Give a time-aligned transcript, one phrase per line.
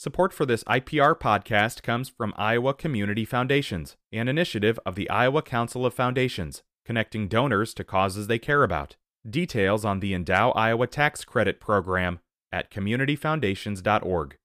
[0.00, 5.42] Support for this IPR podcast comes from Iowa Community Foundations, an initiative of the Iowa
[5.42, 8.96] Council of Foundations, connecting donors to causes they care about.
[9.28, 14.36] Details on the Endow Iowa Tax Credit Program at communityfoundations.org.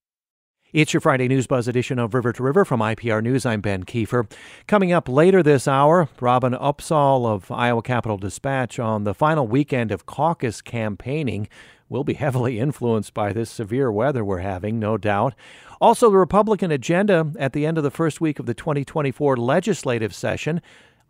[0.73, 3.45] It's your Friday News Buzz edition of River to River from IPR News.
[3.45, 4.29] I'm Ben Kiefer.
[4.67, 9.93] Coming up later this hour, Robin Opsahl of Iowa Capital Dispatch on the final weekend
[9.93, 11.47] of caucus campaigning
[11.89, 15.35] will be heavily influenced by this severe weather we're having, no doubt.
[15.79, 20.13] Also, the Republican agenda at the end of the first week of the 2024 legislative
[20.13, 20.61] session.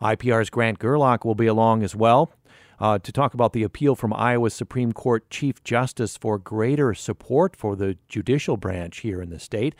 [0.01, 2.31] IPR's Grant Gerlock will be along as well
[2.79, 7.55] uh, to talk about the appeal from Iowa's Supreme Court Chief Justice for greater support
[7.55, 9.75] for the judicial branch here in the state.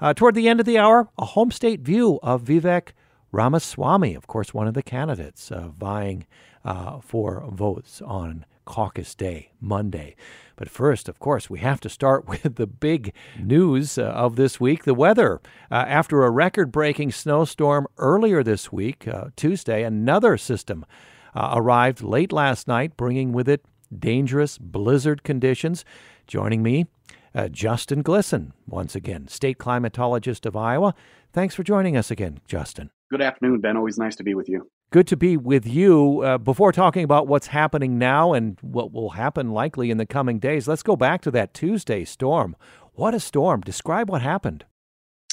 [0.00, 2.88] Uh, toward the end of the hour, a home state view of Vivek
[3.32, 6.26] Ramaswamy, of course, one of the candidates uh, vying
[6.64, 10.14] uh, for votes on caucus day, Monday.
[10.54, 14.60] But first, of course, we have to start with the big news uh, of this
[14.60, 15.40] week the weather.
[15.72, 20.86] Uh, after a record breaking snowstorm earlier this week, uh, Tuesday, another system
[21.34, 23.64] uh, arrived late last night, bringing with it
[23.96, 25.84] dangerous blizzard conditions.
[26.28, 26.86] Joining me,
[27.34, 30.94] uh, Justin Glisan, once again, state climatologist of Iowa.
[31.32, 32.90] Thanks for joining us again, Justin.
[33.10, 33.76] Good afternoon, Ben.
[33.76, 34.70] Always nice to be with you.
[34.90, 36.22] Good to be with you.
[36.22, 40.40] Uh, before talking about what's happening now and what will happen likely in the coming
[40.40, 42.56] days, let's go back to that Tuesday storm.
[42.94, 43.60] What a storm.
[43.60, 44.64] Describe what happened.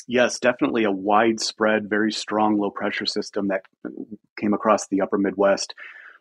[0.06, 3.64] Yes, definitely a widespread, very strong low pressure system that
[4.40, 5.74] came across the upper Midwest,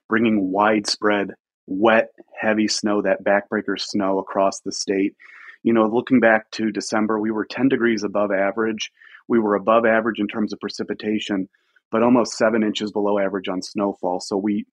[0.09, 1.33] bringing widespread,
[1.67, 2.09] wet,
[2.41, 5.15] heavy snow, that backbreaker snow across the state.
[5.63, 8.91] You know, looking back to December, we were 10 degrees above average.
[9.29, 11.51] We were above average in terms of precipitation,
[11.91, 14.21] but almost seven inches below average on snowfall.
[14.21, 14.65] So we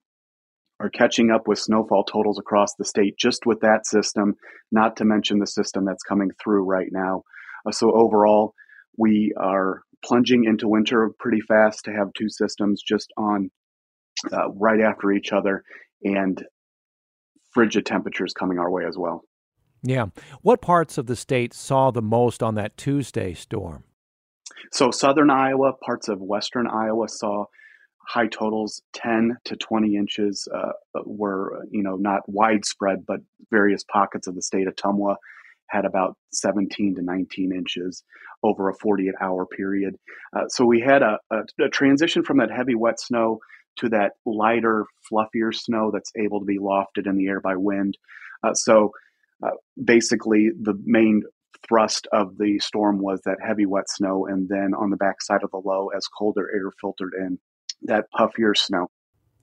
[0.80, 4.34] are catching up with snowfall totals across the state just with that system,
[4.72, 7.22] not to mention the system that's coming through right now.
[7.66, 8.54] Uh, so overall,
[8.98, 13.50] we are plunging into winter pretty fast to have two systems just on
[14.32, 15.62] uh, right after each other
[16.02, 16.44] and
[17.52, 19.22] frigid temperatures coming our way as well.
[19.82, 20.06] Yeah.
[20.42, 23.84] What parts of the state saw the most on that Tuesday storm?
[24.72, 27.46] So, southern Iowa, parts of western Iowa saw
[28.06, 30.72] high totals 10 to 20 inches uh,
[31.06, 33.20] were you know not widespread but
[33.50, 35.16] various pockets of the state Ottumwa
[35.68, 38.04] had about 17 to 19 inches
[38.42, 39.96] over a 48 hour period.
[40.36, 43.38] Uh, so we had a, a, a, transition from that heavy wet snow
[43.76, 47.96] to that lighter, fluffier snow that's able to be lofted in the air by wind.
[48.42, 48.92] Uh, so
[49.42, 49.50] uh,
[49.82, 51.22] basically, the main
[51.68, 55.50] thrust of the storm was that heavy wet snow, and then on the backside of
[55.50, 57.38] the low, as colder air filtered in,
[57.82, 58.88] that puffier snow.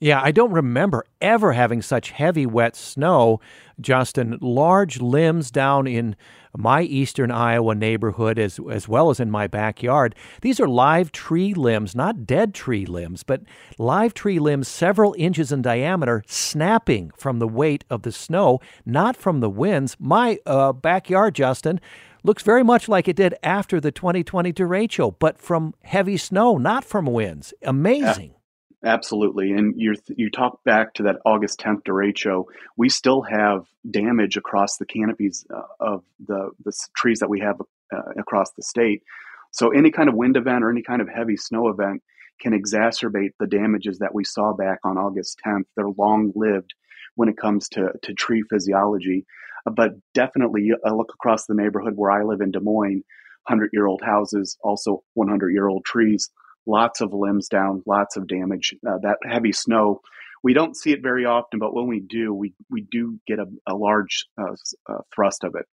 [0.03, 3.39] Yeah, I don't remember ever having such heavy, wet snow,
[3.79, 4.39] Justin.
[4.41, 6.15] Large limbs down in
[6.57, 10.15] my eastern Iowa neighborhood, as, as well as in my backyard.
[10.41, 13.41] These are live tree limbs, not dead tree limbs, but
[13.77, 19.15] live tree limbs several inches in diameter, snapping from the weight of the snow, not
[19.15, 19.95] from the winds.
[19.99, 21.79] My uh, backyard, Justin,
[22.23, 26.83] looks very much like it did after the 2020 derecho, but from heavy snow, not
[26.83, 27.53] from winds.
[27.61, 28.31] Amazing.
[28.31, 28.40] Yeah.
[28.83, 32.45] Absolutely, and you you talk back to that August 10th derecho.
[32.77, 37.61] We still have damage across the canopies uh, of the the trees that we have
[37.93, 39.03] uh, across the state.
[39.51, 42.01] So any kind of wind event or any kind of heavy snow event
[42.41, 45.65] can exacerbate the damages that we saw back on August 10th.
[45.75, 46.73] They're long lived
[47.15, 49.27] when it comes to to tree physiology,
[49.67, 53.03] uh, but definitely I look across the neighborhood where I live in Des Moines,
[53.47, 56.31] hundred year old houses, also 100 year old trees
[56.65, 58.75] lots of limbs down, lots of damage.
[58.87, 60.01] Uh, that heavy snow,
[60.43, 63.45] we don't see it very often, but when we do, we we do get a,
[63.67, 64.55] a large uh,
[64.89, 65.65] uh, thrust of it.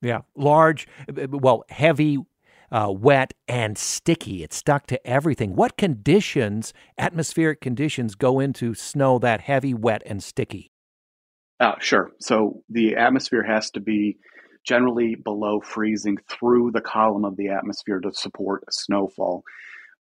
[0.00, 0.88] Yeah, large,
[1.30, 2.18] well, heavy,
[2.72, 4.42] uh, wet, and sticky.
[4.42, 5.54] It's stuck to everything.
[5.54, 10.72] What conditions, atmospheric conditions, go into snow that heavy, wet, and sticky?
[11.60, 12.10] Uh, sure.
[12.18, 14.18] So the atmosphere has to be
[14.64, 19.44] generally below freezing through the column of the atmosphere to support snowfall.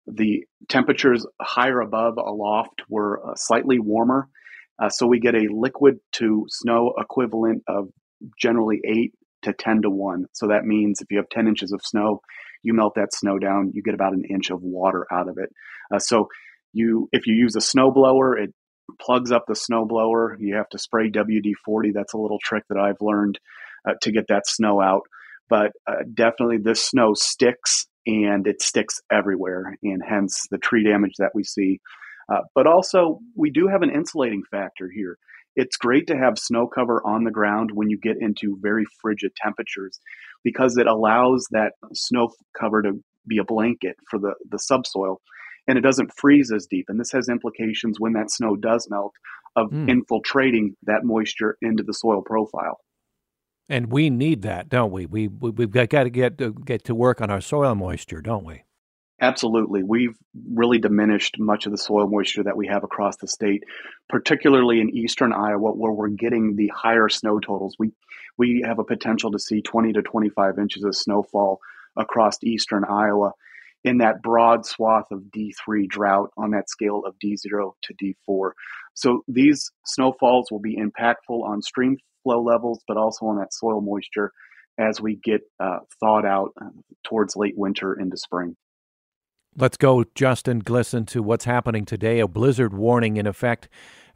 [0.06, 4.28] The temperatures higher above aloft were uh, slightly warmer,
[4.80, 7.88] uh, so we get a liquid to snow equivalent of
[8.40, 9.12] generally 8
[9.42, 10.26] to 10 to 1.
[10.32, 12.20] So that means if you have 10 inches of snow,
[12.62, 15.50] you melt that snow down, you get about an inch of water out of it.
[15.92, 16.28] Uh, so
[16.72, 18.50] you if you use a snow blower, it
[19.00, 20.36] plugs up the snow blower.
[20.38, 21.92] You have to spray WD 40.
[21.92, 23.38] That's a little trick that I've learned
[23.88, 25.02] uh, to get that snow out.
[25.48, 31.14] But uh, definitely, this snow sticks and it sticks everywhere, and hence the tree damage
[31.18, 31.80] that we see.
[32.32, 35.18] Uh, but also, we do have an insulating factor here.
[35.56, 39.32] It's great to have snow cover on the ground when you get into very frigid
[39.36, 39.98] temperatures
[40.44, 42.92] because it allows that snow cover to
[43.26, 45.20] be a blanket for the, the subsoil
[45.66, 46.86] and it doesn't freeze as deep.
[46.88, 49.14] And this has implications when that snow does melt
[49.56, 49.88] of mm.
[49.88, 52.78] infiltrating that moisture into the soil profile.
[53.70, 55.06] And we need that, don't we?
[55.06, 58.44] We, we have got to get to get to work on our soil moisture, don't
[58.44, 58.64] we?
[59.22, 59.84] Absolutely.
[59.84, 60.16] We've
[60.52, 63.62] really diminished much of the soil moisture that we have across the state,
[64.08, 67.76] particularly in eastern Iowa, where we're getting the higher snow totals.
[67.78, 67.92] We
[68.36, 71.60] we have a potential to see 20 to 25 inches of snowfall
[71.96, 73.32] across eastern Iowa
[73.84, 78.50] in that broad swath of D3 drought on that scale of D0 to D4.
[78.94, 83.80] So these snowfalls will be impactful on stream flow levels, but also on that soil
[83.80, 84.32] moisture
[84.78, 86.68] as we get uh, thawed out uh,
[87.04, 88.56] towards late winter into spring.
[89.56, 92.20] Let's go, Justin Glisan, to what's happening today.
[92.20, 93.68] A blizzard warning in effect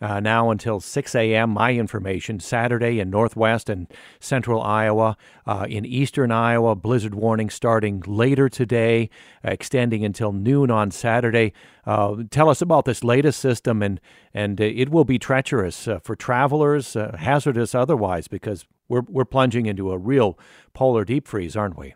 [0.05, 1.51] uh, now until 6 a.m.
[1.51, 3.91] My information Saturday in northwest and
[4.21, 5.17] central Iowa.
[5.47, 9.09] Uh, in eastern Iowa, blizzard warning starting later today,
[9.43, 11.55] uh, extending until noon on Saturday.
[11.87, 13.99] Uh, tell us about this latest system, and,
[14.35, 19.65] and uh, it will be treacherous uh, for travelers, hazardous otherwise, because we're, we're plunging
[19.65, 20.39] into a real
[20.75, 21.95] polar deep freeze, aren't we?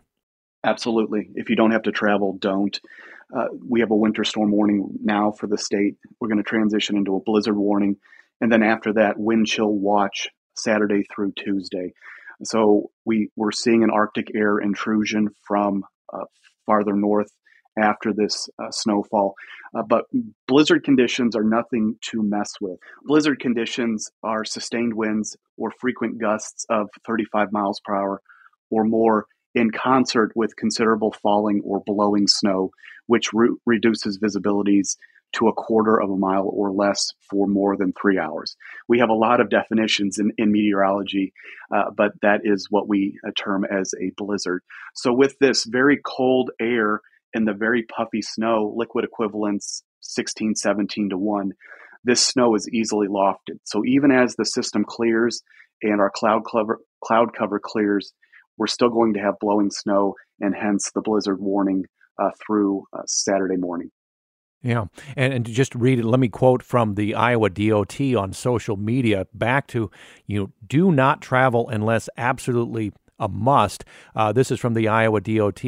[0.63, 1.29] Absolutely.
[1.35, 2.79] If you don't have to travel, don't.
[3.35, 5.95] Uh, we have a winter storm warning now for the state.
[6.19, 7.97] We're going to transition into a blizzard warning.
[8.41, 11.93] And then after that, wind chill watch Saturday through Tuesday.
[12.43, 16.25] So we, we're seeing an Arctic air intrusion from uh,
[16.65, 17.29] farther north
[17.77, 19.35] after this uh, snowfall.
[19.75, 20.05] Uh, but
[20.47, 22.79] blizzard conditions are nothing to mess with.
[23.03, 28.21] Blizzard conditions are sustained winds or frequent gusts of 35 miles per hour
[28.71, 32.71] or more in concert with considerable falling or blowing snow,
[33.07, 34.95] which re- reduces visibilities
[35.31, 38.55] to a quarter of a mile or less for more than three hours.
[38.87, 41.33] We have a lot of definitions in, in meteorology,
[41.73, 44.63] uh, but that is what we uh, term as a blizzard.
[44.95, 47.01] So, with this very cold air
[47.33, 51.51] and the very puffy snow, liquid equivalents 16, 17 to 1,
[52.03, 53.59] this snow is easily lofted.
[53.65, 55.43] So, even as the system clears
[55.83, 58.13] and our cloud cover, cloud cover clears,
[58.59, 61.85] we're still going to have blowing snow and hence the blizzard warning
[62.21, 63.89] uh, through uh, Saturday morning.
[64.61, 64.85] Yeah,
[65.15, 66.05] and, and just read it.
[66.05, 69.89] Let me quote from the Iowa DOT on social media back to
[70.27, 73.85] you know, do not travel unless absolutely a must.
[74.15, 75.63] Uh, this is from the Iowa DOT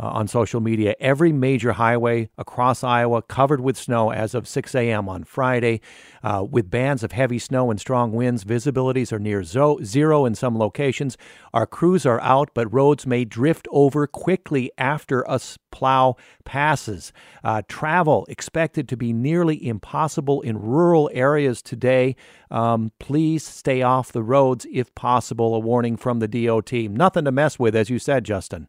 [0.00, 0.94] uh, on social media.
[0.98, 5.08] Every major highway across Iowa covered with snow as of 6 a.m.
[5.08, 5.80] on Friday.
[6.22, 10.34] Uh, with bands of heavy snow and strong winds, visibilities are near zo- zero in
[10.34, 11.16] some locations.
[11.52, 15.38] Our crews are out, but roads may drift over quickly after a
[15.70, 17.12] plow passes.
[17.44, 22.16] Uh, travel expected to be nearly impossible in rural areas today.
[22.50, 25.54] Um, please stay off the roads if possible.
[25.54, 26.72] A warning from the DOT.
[26.72, 28.68] Nothing to mess with, as you said, Justin.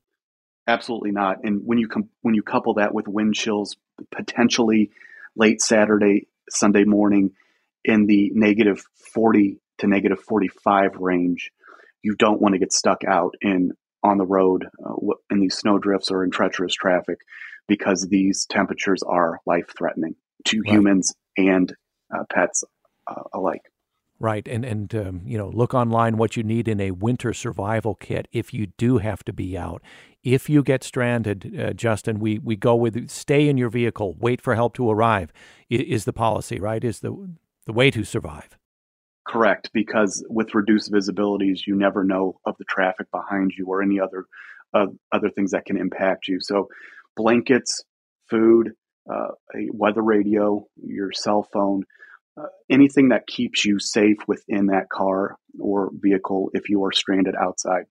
[0.67, 1.43] Absolutely not.
[1.43, 3.75] And when you com- when you couple that with wind chills,
[4.11, 4.91] potentially
[5.35, 7.31] late Saturday, Sunday morning,
[7.83, 11.51] in the negative forty to negative forty five range,
[12.03, 13.71] you don't want to get stuck out in
[14.03, 14.95] on the road uh,
[15.29, 17.19] in these snow drifts or in treacherous traffic
[17.67, 20.15] because these temperatures are life threatening
[20.45, 21.73] to humans and
[22.13, 22.63] uh, pets
[23.07, 23.61] uh, alike.
[24.21, 27.95] Right, and and um, you know, look online what you need in a winter survival
[27.95, 29.81] kit if you do have to be out.
[30.23, 34.40] If you get stranded, uh, Justin, we we go with stay in your vehicle, wait
[34.40, 35.33] for help to arrive.
[35.71, 36.83] Is the policy right?
[36.83, 37.31] Is the
[37.66, 38.59] the way to survive?
[39.28, 43.99] Correct, because with reduced visibilities, you never know of the traffic behind you or any
[43.99, 44.28] other
[44.75, 46.37] uh, other things that can impact you.
[46.42, 46.68] So,
[47.16, 47.83] blankets,
[48.30, 48.73] food,
[49.11, 51.85] uh, a weather radio, your cell phone
[52.38, 57.35] uh, anything that keeps you safe within that car or vehicle if you are stranded
[57.35, 57.85] outside.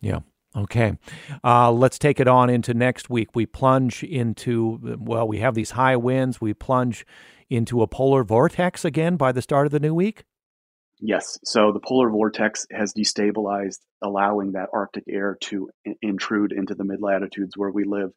[0.00, 0.20] Yeah.
[0.56, 0.98] Okay.
[1.44, 3.28] Uh, let's take it on into next week.
[3.34, 6.40] We plunge into, well, we have these high winds.
[6.40, 7.06] We plunge
[7.48, 10.24] into a polar vortex again by the start of the new week.
[10.98, 11.38] Yes.
[11.44, 15.70] So the polar vortex has destabilized, allowing that Arctic air to
[16.02, 18.10] intrude into the mid latitudes where we live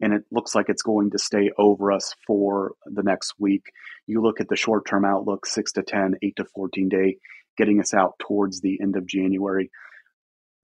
[0.00, 3.64] and it looks like it's going to stay over us for the next week.
[4.06, 7.16] You look at the short term outlook, 6 to 10, 8 to 14 day,
[7.56, 9.70] getting us out towards the end of January.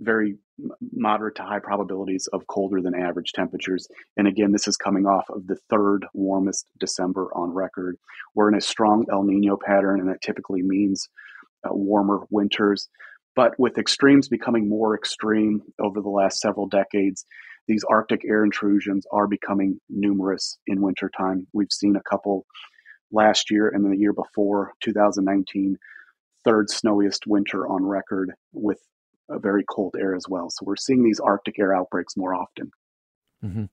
[0.00, 0.36] Very
[0.92, 3.88] moderate to high probabilities of colder than average temperatures.
[4.16, 7.96] And again, this is coming off of the third warmest December on record.
[8.34, 11.08] We're in a strong El Nino pattern, and that typically means
[11.64, 12.88] uh, warmer winters.
[13.34, 17.26] But with extremes becoming more extreme over the last several decades,
[17.68, 21.46] these Arctic air intrusions are becoming numerous in wintertime.
[21.52, 22.46] We've seen a couple
[23.12, 25.76] last year and then the year before, 2019,
[26.44, 28.78] third snowiest winter on record with
[29.28, 30.48] a very cold air as well.
[30.50, 32.70] So we're seeing these Arctic air outbreaks more often.
[33.44, 33.64] Mm-hmm.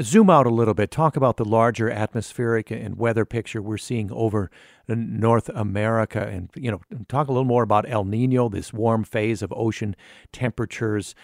[0.00, 0.90] Zoom out a little bit.
[0.90, 4.50] Talk about the larger atmospheric and weather picture we're seeing over
[4.86, 9.42] North America, and you know, talk a little more about El Nino, this warm phase
[9.42, 9.96] of ocean
[10.32, 11.14] temperatures,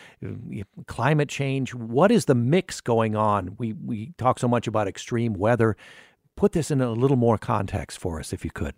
[0.86, 1.72] climate change.
[1.72, 3.54] What is the mix going on?
[3.58, 5.76] We we talk so much about extreme weather.
[6.36, 8.74] Put this in a little more context for us, if you could.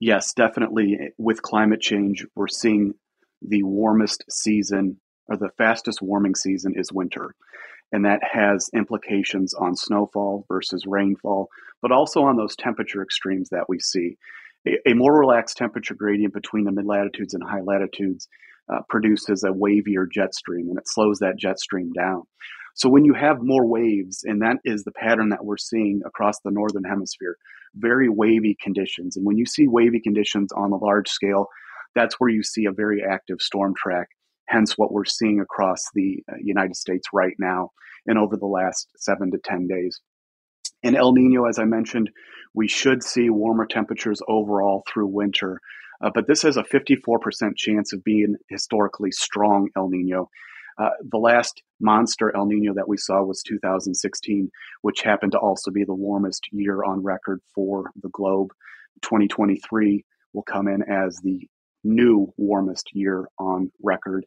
[0.00, 0.98] Yes, definitely.
[1.16, 2.92] With climate change, we're seeing
[3.40, 7.34] the warmest season or the fastest warming season is winter
[7.92, 11.48] and that has implications on snowfall versus rainfall,
[11.82, 14.16] but also on those temperature extremes that we see.
[14.66, 18.28] A, a more relaxed temperature gradient between the mid latitudes and high latitudes
[18.72, 22.22] uh, produces a wavier jet stream, and it slows that jet stream down.
[22.74, 26.36] So when you have more waves, and that is the pattern that we're seeing across
[26.44, 27.36] the northern hemisphere,
[27.74, 29.16] very wavy conditions.
[29.16, 31.48] And when you see wavy conditions on a large scale,
[31.94, 34.08] that's where you see a very active storm track
[34.50, 37.70] hence what we're seeing across the uh, United States right now
[38.06, 40.00] and over the last seven to 10 days.
[40.82, 42.10] In El Nino, as I mentioned,
[42.54, 45.60] we should see warmer temperatures overall through winter,
[46.02, 50.28] uh, but this has a 54% chance of being historically strong El Nino.
[50.78, 54.50] Uh, the last monster El Nino that we saw was 2016,
[54.82, 58.48] which happened to also be the warmest year on record for the globe.
[59.02, 61.46] 2023 will come in as the
[61.84, 64.24] new warmest year on record.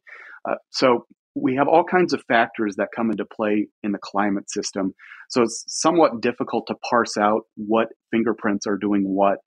[0.48, 1.06] Uh, so
[1.36, 4.94] we have all kinds of factors that come into play in the climate system.
[5.30, 9.40] So it's somewhat difficult to parse out what fingerprints are doing what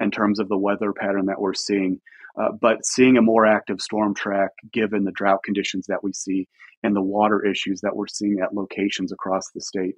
[0.00, 2.00] in terms of the weather pattern that we're seeing.
[2.40, 6.46] Uh, but seeing a more active storm track, given the drought conditions that we see
[6.82, 9.94] and the water issues that we're seeing at locations across the state,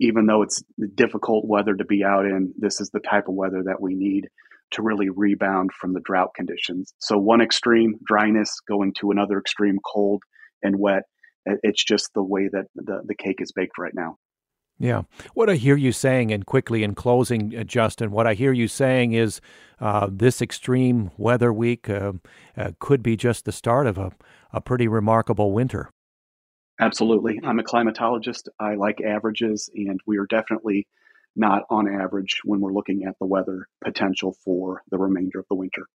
[0.00, 0.62] even though it's
[0.94, 4.28] difficult weather to be out in, this is the type of weather that we need
[4.72, 6.92] to really rebound from the drought conditions.
[6.98, 10.22] So, one extreme, dryness, going to another extreme, cold
[10.62, 11.04] and wet.
[11.46, 14.16] It's just the way that the, the cake is baked right now.
[14.80, 15.02] Yeah.
[15.34, 18.66] What I hear you saying, and quickly in closing, uh, Justin, what I hear you
[18.66, 19.42] saying is
[19.78, 22.14] uh, this extreme weather week uh,
[22.56, 24.10] uh, could be just the start of a,
[24.52, 25.90] a pretty remarkable winter.
[26.80, 27.38] Absolutely.
[27.44, 28.48] I'm a climatologist.
[28.58, 30.86] I like averages, and we are definitely
[31.36, 35.54] not on average when we're looking at the weather potential for the remainder of the
[35.54, 35.86] winter.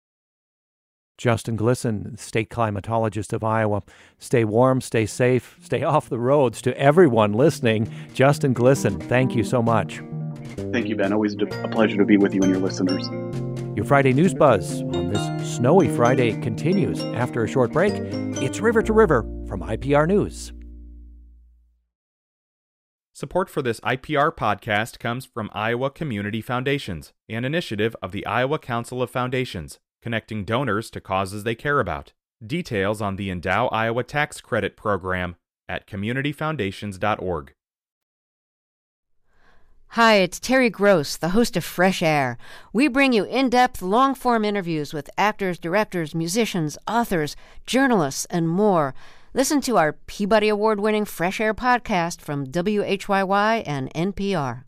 [1.17, 3.83] Justin Glisan, state climatologist of Iowa.
[4.17, 6.61] Stay warm, stay safe, stay off the roads.
[6.63, 10.01] To everyone listening, Justin Glisan, thank you so much.
[10.73, 11.13] Thank you, Ben.
[11.13, 13.07] Always a pleasure to be with you and your listeners.
[13.75, 17.93] Your Friday News Buzz on this snowy Friday continues after a short break.
[18.41, 20.53] It's River to River from IPR News.
[23.15, 28.59] Support for this IPR podcast comes from Iowa Community Foundations, an initiative of the Iowa
[28.59, 32.11] Council of Foundations, connecting donors to causes they care about.
[32.45, 35.37] Details on the Endow Iowa Tax Credit Program
[35.69, 37.53] at communityfoundations.org.
[39.87, 42.37] Hi, it's Terry Gross, the host of Fresh Air.
[42.73, 48.49] We bring you in depth, long form interviews with actors, directors, musicians, authors, journalists, and
[48.49, 48.93] more.
[49.35, 54.63] Listen to our Peabody Award winning Fresh Air podcast from WHYY and NPR.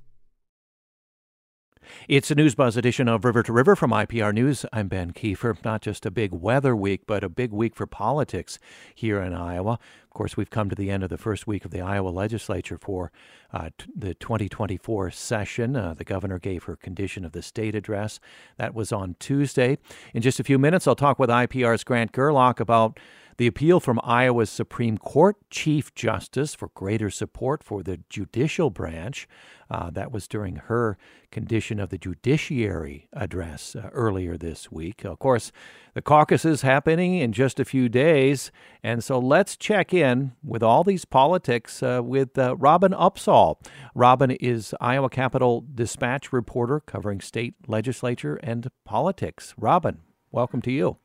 [2.10, 4.66] It's a News Buzz edition of River to River from IPR News.
[4.74, 5.64] I'm Ben Kiefer.
[5.64, 8.60] Not just a big weather week, but a big week for politics
[8.94, 9.80] here in Iowa.
[10.04, 12.78] Of course, we've come to the end of the first week of the Iowa legislature
[12.78, 13.14] for
[13.54, 15.78] uh, t- the 2024 session.
[15.78, 18.20] Uh, the governor gave her condition of the state address.
[18.58, 19.78] That was on Tuesday.
[20.14, 23.00] In just a few minutes, I'll talk with IPR's Grant Gerlock about
[23.38, 29.28] the appeal from Iowa's Supreme Court Chief Justice for greater support for the judicial branch.
[29.70, 30.98] Uh, that was during her
[31.30, 35.04] condition of the judiciary address uh, earlier this week.
[35.04, 35.52] Of course,
[35.94, 38.52] the caucus is happening in just a few days,
[38.82, 43.58] and so let's check in with all these politics uh, with uh, Robin Opsahl.
[43.94, 49.54] Robin is Iowa Capital Dispatch reporter covering state legislature and politics.
[49.58, 50.00] Robin,
[50.32, 50.98] welcome to you.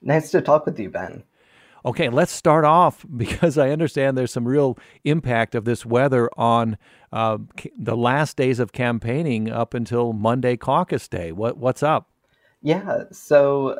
[0.00, 1.24] Nice to talk with you, Ben.
[1.86, 6.76] Okay, let's start off because I understand there's some real impact of this weather on
[7.12, 7.38] uh,
[7.78, 11.30] the last days of campaigning up until Monday caucus day.
[11.30, 12.10] What what's up?
[12.62, 13.78] Yeah, so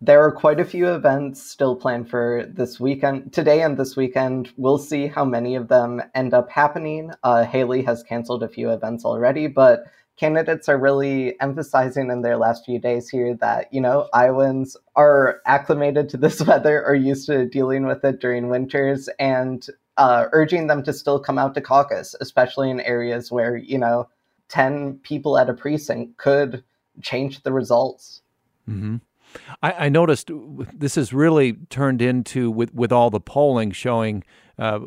[0.00, 4.52] there are quite a few events still planned for this weekend, today and this weekend.
[4.56, 7.10] We'll see how many of them end up happening.
[7.24, 9.84] Uh, Haley has canceled a few events already, but
[10.20, 15.40] candidates are really emphasizing in their last few days here that, you know, Iowans are
[15.46, 20.66] acclimated to this weather, are used to dealing with it during winters, and uh, urging
[20.66, 24.08] them to still come out to caucus, especially in areas where, you know,
[24.50, 26.62] 10 people at a precinct could
[27.00, 28.20] change the results.
[28.68, 28.96] Mm-hmm.
[29.62, 30.30] I, I, noticed
[30.74, 34.24] this has really turned into with with all the polling showing
[34.58, 34.80] uh,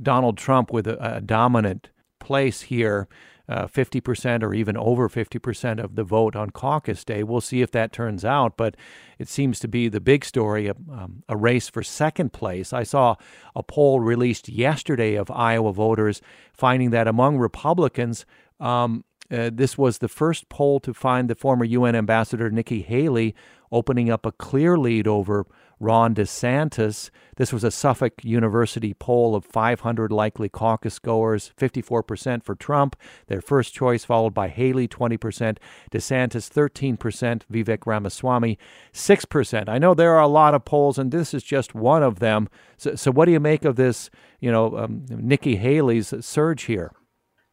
[0.00, 1.88] Donald Trump with a, a dominant
[2.20, 3.08] place here.
[3.52, 7.22] Uh, 50% or even over 50% of the vote on caucus day.
[7.22, 8.78] We'll see if that turns out, but
[9.18, 12.72] it seems to be the big story um, a race for second place.
[12.72, 13.16] I saw
[13.54, 16.22] a poll released yesterday of Iowa voters
[16.54, 18.24] finding that among Republicans,
[18.58, 23.34] um, uh, this was the first poll to find the former UN ambassador Nikki Haley
[23.70, 25.44] opening up a clear lead over
[25.82, 27.10] Ron DeSantis.
[27.36, 32.94] This was a Suffolk University poll of 500 likely caucus goers, 54% for Trump,
[33.26, 35.58] their first choice, followed by Haley, 20%,
[35.90, 38.58] DeSantis, 13%, Vivek Ramaswamy,
[38.92, 39.68] 6%.
[39.68, 42.48] I know there are a lot of polls, and this is just one of them.
[42.76, 44.08] So, so what do you make of this,
[44.38, 46.92] you know, um, Nikki Haley's surge here?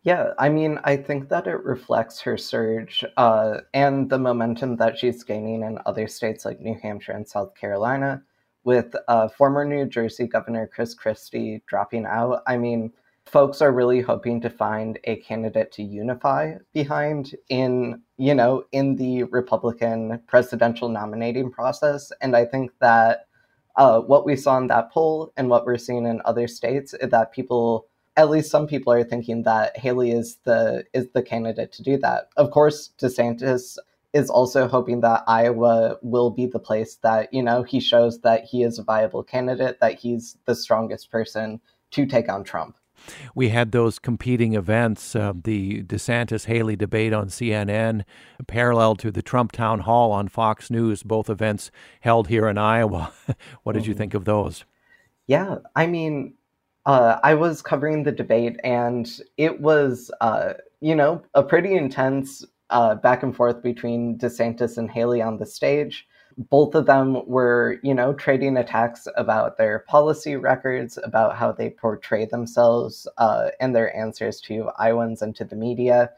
[0.09, 4.97] Yeah, I mean, I think that it reflects her surge uh, and the momentum that
[4.97, 8.23] she's gaining in other states like New Hampshire and South Carolina,
[8.63, 12.41] with uh, former New Jersey Governor Chris Christie dropping out.
[12.47, 12.91] I mean,
[13.27, 18.95] folks are really hoping to find a candidate to unify behind in, you know, in
[18.95, 22.11] the Republican presidential nominating process.
[22.19, 23.27] And I think that
[23.75, 27.11] uh, what we saw in that poll and what we're seeing in other states is
[27.11, 27.85] that people
[28.17, 31.97] at least some people are thinking that Haley is the is the candidate to do
[31.97, 32.29] that.
[32.37, 33.77] Of course, DeSantis
[34.13, 38.45] is also hoping that Iowa will be the place that, you know, he shows that
[38.45, 41.61] he is a viable candidate, that he's the strongest person
[41.91, 42.75] to take on Trump.
[43.33, 48.03] We had those competing events, uh, the DeSantis Haley debate on CNN,
[48.47, 53.13] parallel to the Trump town hall on Fox News, both events held here in Iowa.
[53.63, 53.99] what did you mm-hmm.
[53.99, 54.65] think of those?
[55.27, 56.33] Yeah, I mean,
[56.86, 62.45] uh, I was covering the debate, and it was, uh, you know, a pretty intense
[62.69, 66.07] uh, back and forth between DeSantis and Haley on the stage.
[66.38, 71.69] Both of them were, you know, trading attacks about their policy records, about how they
[71.69, 76.12] portray themselves, uh, and their answers to Iowans and to the media.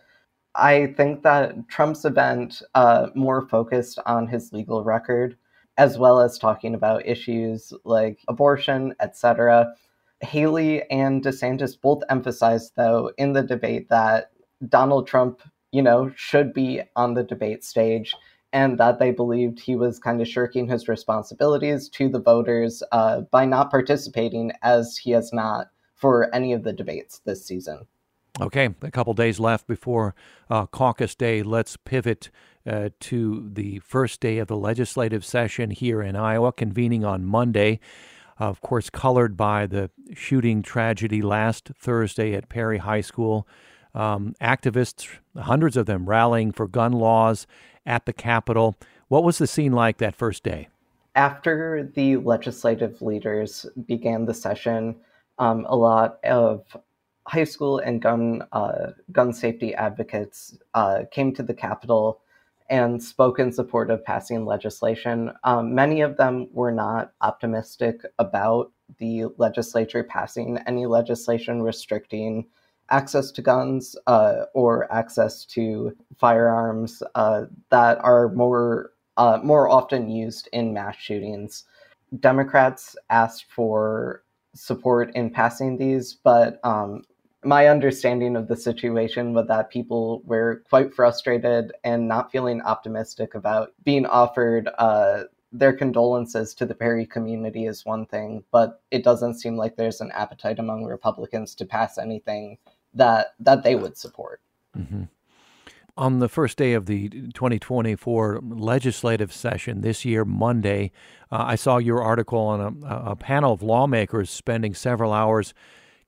[0.53, 5.37] I think that Trump's event uh, more focused on his legal record,
[5.77, 9.73] as well as talking about issues like abortion, etc
[10.21, 14.31] Haley and DeSantis both emphasized, though, in the debate that
[14.67, 18.15] Donald Trump, you know, should be on the debate stage
[18.53, 23.21] and that they believed he was kind of shirking his responsibilities to the voters uh,
[23.31, 27.85] by not participating as he has not for any of the debates this season.
[28.39, 30.15] Okay, a couple days left before
[30.49, 31.43] uh, caucus day.
[31.43, 32.29] Let's pivot
[32.65, 37.79] uh, to the first day of the legislative session here in Iowa, convening on Monday
[38.49, 43.47] of course, colored by the shooting tragedy last Thursday at Perry High School.
[43.93, 47.45] Um, activists, hundreds of them, rallying for gun laws
[47.85, 48.75] at the Capitol.
[49.09, 50.69] What was the scene like that first day?
[51.13, 54.95] After the legislative leaders began the session,
[55.37, 56.65] um, a lot of
[57.27, 62.20] high school and gun uh, gun safety advocates uh, came to the Capitol
[62.71, 65.31] and spoke in support of passing legislation.
[65.43, 72.47] Um, many of them were not optimistic about the legislature passing any legislation restricting
[72.89, 80.09] access to guns uh, or access to firearms uh, that are more uh, more often
[80.09, 81.65] used in mass shootings.
[82.19, 84.23] Democrats asked for
[84.55, 87.03] support in passing these, but um,
[87.43, 93.33] my understanding of the situation was that people were quite frustrated and not feeling optimistic
[93.33, 99.03] about being offered uh, their condolences to the Perry community is one thing, but it
[99.03, 102.57] doesn't seem like there's an appetite among Republicans to pass anything
[102.93, 104.41] that that they would support.
[104.77, 105.03] Mm-hmm.
[105.97, 110.91] On the first day of the 2024 legislative session this year, Monday,
[111.31, 115.53] uh, I saw your article on a, a panel of lawmakers spending several hours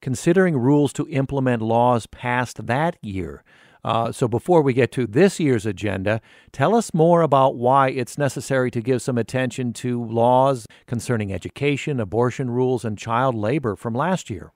[0.04, 3.42] considering rules to implement laws passed that year.
[3.86, 8.18] Uh, so, before we get to this year's agenda, tell us more about why it's
[8.18, 13.94] necessary to give some attention to laws concerning education, abortion rules, and child labor from
[13.94, 14.52] last year.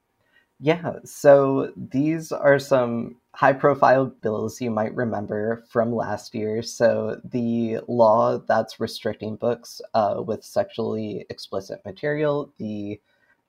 [0.60, 6.62] Yeah, so these are some high profile bills you might remember from last year.
[6.62, 12.99] So, the law that's restricting books uh, with sexually explicit material, the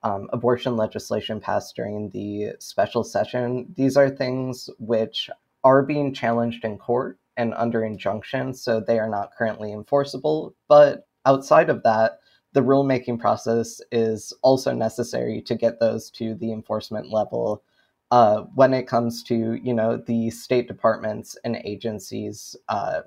[0.02, 3.72] um, abortion legislation passed during the special session.
[3.76, 5.28] These are things which
[5.64, 10.54] are being challenged in court and under injunction, so they are not currently enforceable.
[10.68, 12.20] But outside of that,
[12.52, 17.62] the rulemaking process is also necessary to get those to the enforcement level
[18.10, 23.02] uh, when it comes to you know the state departments and agencies uh,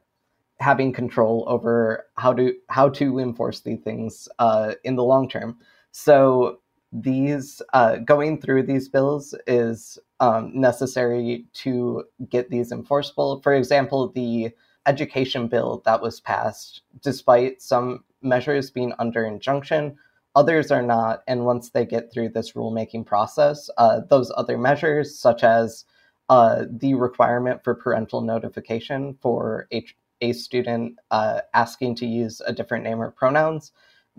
[0.60, 5.58] having control over how to how to enforce these things uh, in the long term.
[5.92, 6.61] So
[6.92, 13.42] these uh, going through these bills is um, necessary to get these enforceable.
[13.42, 14.52] For example, the
[14.86, 19.96] education bill that was passed, despite some measures being under injunction,
[20.36, 21.24] others are not.
[21.28, 25.86] And once they get through this rulemaking process, uh, those other measures, such as
[26.30, 29.86] uh, the requirement for parental notification for a,
[30.22, 33.72] a student uh, asking to use a different name or pronouns,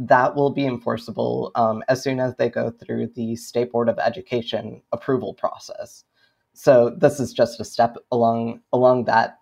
[0.09, 3.99] that will be enforceable um, as soon as they go through the State Board of
[3.99, 6.05] Education approval process.
[6.55, 9.39] So this is just a step along along that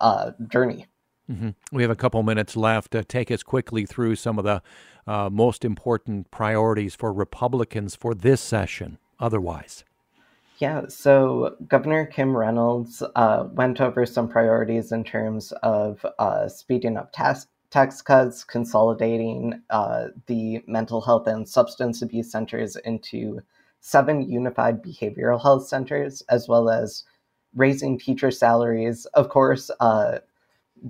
[0.00, 0.86] uh, journey.
[1.30, 1.50] Mm-hmm.
[1.72, 2.94] We have a couple minutes left.
[2.94, 4.62] Uh, take us quickly through some of the
[5.06, 8.98] uh, most important priorities for Republicans for this session.
[9.20, 9.84] Otherwise.
[10.58, 16.96] Yeah, so Governor Kim Reynolds uh, went over some priorities in terms of uh, speeding
[16.96, 23.40] up tax, tax cuts, consolidating uh, the mental health and substance abuse centers into
[23.80, 27.02] seven unified behavioral health centers, as well as
[27.56, 29.06] raising teacher salaries.
[29.14, 30.20] Of course, uh,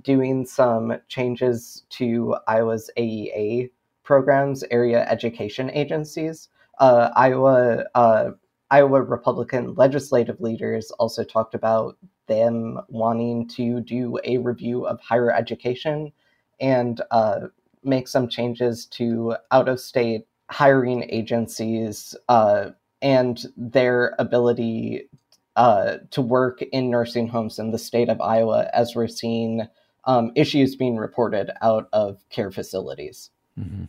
[0.03, 3.71] doing some changes to Iowa's AEA
[4.03, 6.49] programs, area education agencies.
[6.77, 8.29] Uh, Iowa uh,
[8.69, 15.31] Iowa Republican legislative leaders also talked about them wanting to do a review of higher
[15.31, 16.11] education
[16.59, 17.47] and uh,
[17.83, 22.69] make some changes to out of state hiring agencies uh,
[23.01, 25.09] and their ability
[25.55, 29.67] uh, to work in nursing homes in the state of Iowa, as we're seeing
[30.05, 33.31] um, issues being reported out of care facilities.
[33.59, 33.85] Mm-hmm.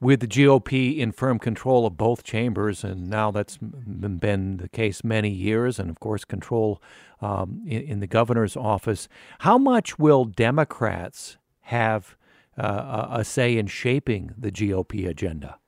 [0.00, 5.02] With the GOP in firm control of both chambers, and now that's been the case
[5.02, 6.80] many years, and of course, control
[7.20, 9.08] um, in, in the governor's office,
[9.40, 11.36] how much will Democrats
[11.68, 12.16] have
[12.56, 15.58] uh, a say in shaping the GOP agenda?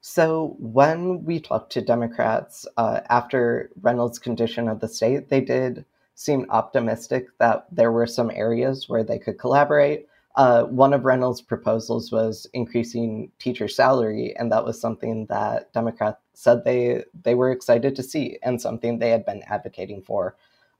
[0.00, 5.84] So, when we talked to Democrats uh, after Reynolds' condition of the state, they did
[6.14, 10.06] seem optimistic that there were some areas where they could collaborate.
[10.36, 16.20] Uh, one of Reynolds' proposals was increasing teacher salary, and that was something that Democrats
[16.34, 20.36] said they they were excited to see and something they had been advocating for.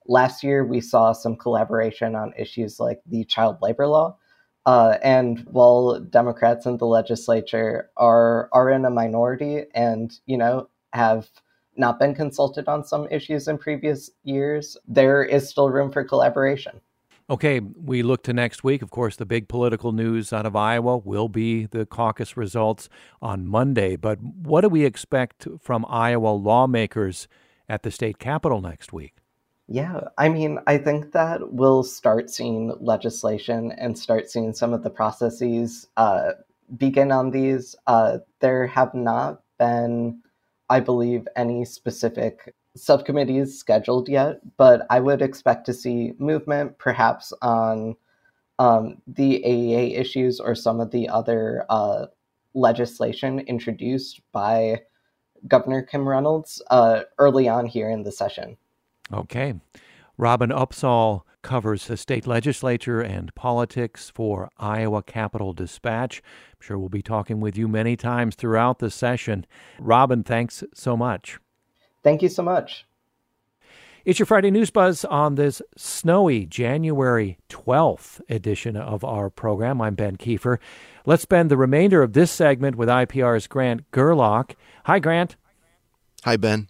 [0.07, 4.17] Last year, we saw some collaboration on issues like the child labor law,
[4.67, 10.69] uh, and while Democrats in the legislature are are in a minority and you know
[10.93, 11.29] have
[11.77, 16.81] not been consulted on some issues in previous years, there is still room for collaboration.
[17.29, 18.83] Okay, we look to next week.
[18.83, 22.89] Of course, the big political news out of Iowa will be the caucus results
[23.23, 23.97] on Monday.
[23.97, 27.27] But what do we expect from Iowa lawmakers
[27.67, 29.15] at the state capitol next week?
[29.67, 34.83] Yeah, I mean, I think that we'll start seeing legislation and start seeing some of
[34.83, 36.33] the processes uh,
[36.77, 37.75] begin on these.
[37.87, 40.21] Uh, there have not been,
[40.69, 47.33] I believe, any specific subcommittees scheduled yet, but I would expect to see movement perhaps
[47.41, 47.97] on
[48.59, 52.07] um, the AEA issues or some of the other uh,
[52.53, 54.83] legislation introduced by
[55.49, 58.57] Governor Kim Reynolds uh, early on here in the session.
[59.13, 59.55] Okay.
[60.17, 66.23] Robin Opsahl covers the state legislature and politics for Iowa Capital Dispatch.
[66.53, 69.45] I'm sure we'll be talking with you many times throughout the session.
[69.79, 71.39] Robin, thanks so much.
[72.03, 72.87] Thank you so much.
[74.05, 79.81] It's your Friday News Buzz on this snowy January 12th edition of our program.
[79.81, 80.59] I'm Ben Kiefer.
[81.07, 84.57] Let's spend the remainder of this segment with IPR's Grant Gerlock.
[84.85, 85.37] Hi, Grant.
[86.25, 86.69] Hi, Ben.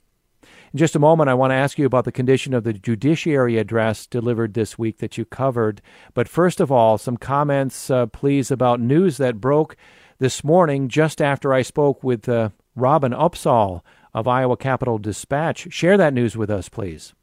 [0.75, 3.59] In just a moment, I want to ask you about the condition of the judiciary
[3.59, 5.81] address delivered this week that you covered.
[6.15, 9.77] But first of all, some comments, uh, please, about news that broke
[10.19, 13.83] this morning just after I spoke with uh, Robin Opsahl
[14.13, 15.73] of Iowa Capital Dispatch.
[15.73, 17.15] Share that news with us, please.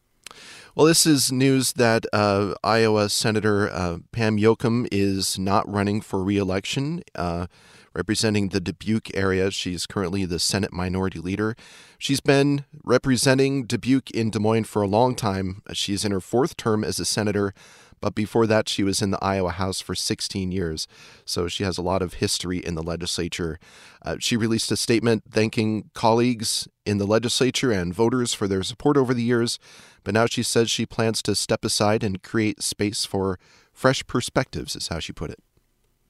[0.74, 6.24] Well, this is news that uh, Iowa Senator uh, Pam Jochum is not running for
[6.24, 7.04] reelection.
[7.16, 7.48] Uh,
[7.94, 9.52] representing the Dubuque area.
[9.52, 11.56] She's currently the Senate Minority Leader.
[11.98, 15.62] She's been representing Dubuque in Des Moines for a long time.
[15.74, 17.54] She's in her fourth term as a senator,
[18.00, 20.88] but before that, she was in the Iowa House for 16 years.
[21.24, 23.60] So she has a lot of history in the legislature.
[24.04, 28.98] Uh, she released a statement thanking colleagues in the legislature and voters for their support
[28.98, 29.60] over the years,
[30.04, 33.38] but now she says she plans to step aside and create space for
[33.72, 35.40] fresh perspectives, is how she put it.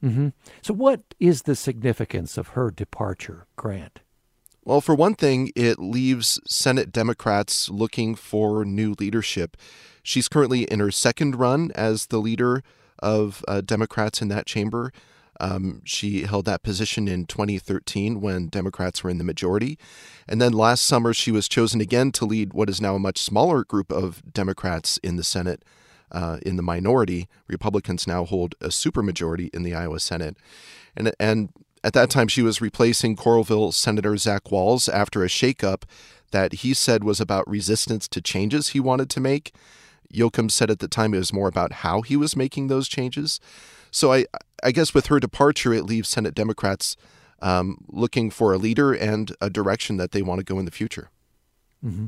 [0.03, 0.29] Mm-hmm.
[0.61, 4.01] So, what is the significance of her departure, Grant?
[4.63, 9.57] Well, for one thing, it leaves Senate Democrats looking for new leadership.
[10.03, 12.63] She's currently in her second run as the leader
[12.99, 14.91] of uh, Democrats in that chamber.
[15.39, 19.79] Um, she held that position in 2013 when Democrats were in the majority.
[20.27, 23.17] And then last summer, she was chosen again to lead what is now a much
[23.17, 25.65] smaller group of Democrats in the Senate
[26.11, 27.27] uh, in the minority.
[27.47, 30.37] Republicans now hold a supermajority in the Iowa Senate.
[30.95, 31.49] And, and
[31.83, 35.83] at that time, she was replacing Coralville Senator Zach Wahls after a shakeup
[36.31, 39.53] that he said was about resistance to changes he wanted to make.
[40.13, 43.39] Jochum said at the time it was more about how he was making those changes.
[43.91, 44.25] So I,
[44.63, 46.95] I guess with her departure, it leaves Senate Democrats
[47.41, 50.71] um, looking for a leader and a direction that they want to go in the
[50.71, 51.09] future.
[51.83, 52.07] Mm-hmm.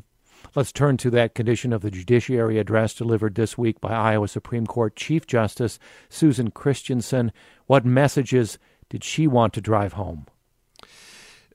[0.55, 4.67] Let's turn to that condition of the judiciary address delivered this week by Iowa Supreme
[4.67, 7.31] Court Chief Justice Susan Christensen.
[7.65, 10.27] What messages did she want to drive home?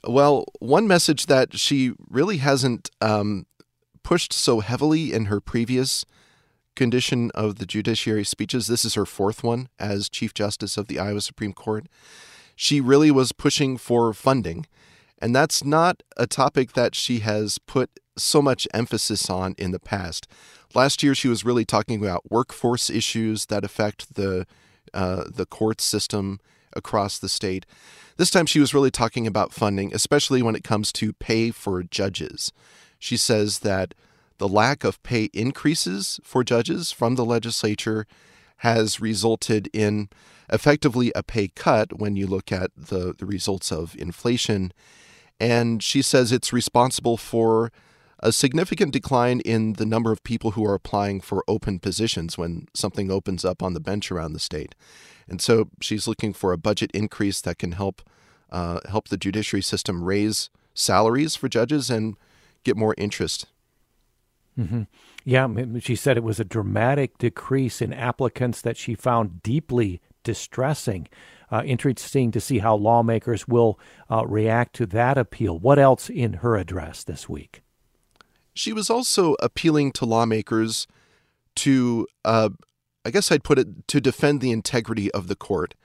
[0.02, 3.46] Well, one message that she really hasn't um,
[4.02, 6.04] pushed so heavily in her previous
[6.74, 10.98] condition of the judiciary speeches, this is her fourth one as Chief Justice of the
[10.98, 11.86] Iowa Supreme Court.
[12.56, 14.66] She really was pushing for funding.
[15.20, 19.78] And that's not a topic that she has put so much emphasis on in the
[19.78, 20.28] past.
[20.74, 24.46] Last year, she was really talking about workforce issues that affect the
[24.94, 26.40] uh, the court system
[26.74, 27.66] across the state.
[28.16, 31.82] This time, she was really talking about funding, especially when it comes to pay for
[31.82, 32.52] judges.
[32.98, 33.94] She says that
[34.38, 38.06] the lack of pay increases for judges from the legislature
[38.58, 40.08] has resulted in
[40.50, 44.72] effectively a pay cut when you look at the, the results of inflation.
[45.38, 47.70] And she says it's responsible for
[48.20, 52.66] a significant decline in the number of people who are applying for open positions when
[52.74, 54.74] something opens up on the bench around the state.
[55.28, 58.02] And so she's looking for a budget increase that can help
[58.50, 62.16] uh, help the judiciary system raise salaries for judges and
[62.64, 63.46] get more interest
[64.58, 64.82] Mm-hmm.
[65.24, 71.08] Yeah, she said it was a dramatic decrease in applicants that she found deeply distressing.
[71.50, 73.78] Uh, interesting to see how lawmakers will
[74.10, 75.58] uh, react to that appeal.
[75.58, 77.62] What else in her address this week?
[78.58, 80.88] She was also appealing to lawmakers
[81.54, 82.48] to, uh,
[83.04, 85.76] I guess I'd put it, to defend the integrity of the court.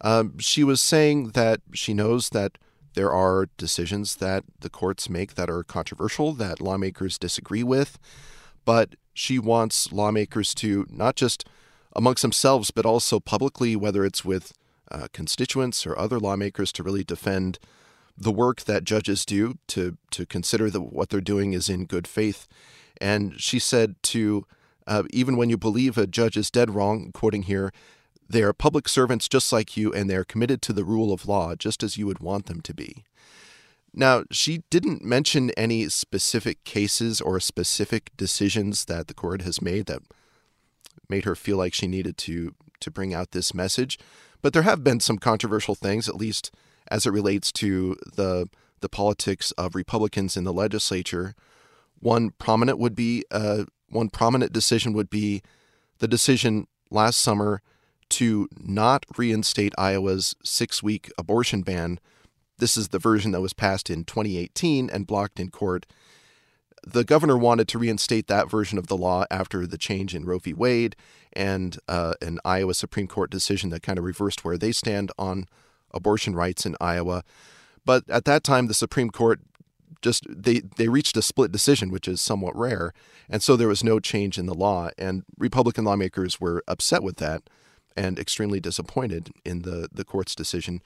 [0.00, 2.56] Um, she was saying that she knows that
[2.94, 7.98] there are decisions that the courts make that are controversial, that lawmakers disagree with,
[8.64, 11.46] but she wants lawmakers to not just
[11.94, 14.54] amongst themselves, but also publicly, whether it's with
[14.90, 17.58] uh, constituents or other lawmakers, to really defend
[18.16, 22.06] the work that judges do, to to consider that what they're doing is in good
[22.06, 22.46] faith.
[23.00, 24.46] And she said to
[24.86, 27.72] uh, even when you believe a judge is dead wrong, quoting here,
[28.28, 31.26] they are public servants just like you, and they are committed to the rule of
[31.26, 33.04] law just as you would want them to be.
[33.92, 39.86] Now, she didn't mention any specific cases or specific decisions that the court has made
[39.86, 40.02] that
[41.08, 43.98] made her feel like she needed to to bring out this message,
[44.42, 46.50] but there have been some controversial things at least
[46.90, 48.48] as it relates to the
[48.80, 51.34] the politics of Republicans in the legislature.
[52.00, 55.40] One prominent would be uh, one prominent decision would be
[56.00, 57.62] the decision last summer
[58.10, 61.98] to not reinstate Iowa's six week abortion ban.
[62.58, 65.86] This is the version that was passed in 2018 and blocked in court.
[66.86, 70.38] The governor wanted to reinstate that version of the law after the change in Roe
[70.38, 70.52] v.
[70.52, 70.94] Wade
[71.32, 75.46] and uh, an Iowa Supreme Court decision that kind of reversed where they stand on
[75.94, 77.24] abortion rights in Iowa.
[77.84, 79.40] But at that time, the Supreme Court
[80.02, 82.92] just they they reached a split decision, which is somewhat rare,
[83.30, 84.90] and so there was no change in the law.
[84.98, 87.42] And Republican lawmakers were upset with that
[87.96, 90.82] and extremely disappointed in the, the court's decision.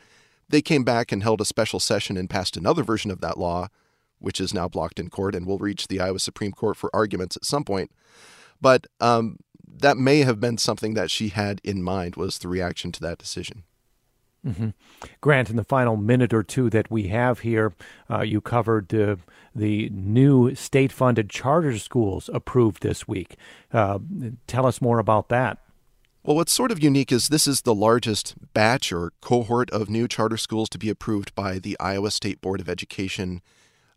[0.48, 3.68] They came back and held a special session and passed another version of that law,
[4.18, 7.36] which is now blocked in court and will reach the Iowa Supreme Court for arguments
[7.36, 7.90] at some point.
[8.60, 12.92] But um, that may have been something that she had in mind was the reaction
[12.92, 13.64] to that decision.
[14.48, 14.68] Mm-hmm.
[15.20, 17.74] Grant, in the final minute or two that we have here,
[18.10, 19.16] uh, you covered uh,
[19.54, 23.36] the new state funded charter schools approved this week.
[23.72, 23.98] Uh,
[24.46, 25.58] tell us more about that.
[26.22, 30.08] Well, what's sort of unique is this is the largest batch or cohort of new
[30.08, 33.40] charter schools to be approved by the Iowa State Board of Education